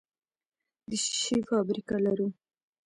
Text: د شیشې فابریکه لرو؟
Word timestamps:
د 0.89 0.91
شیشې 1.03 1.37
فابریکه 1.49 1.95
لرو؟ 2.05 2.27